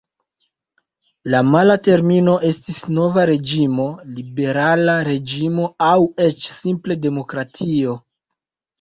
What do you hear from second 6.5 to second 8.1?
simple Demokratio.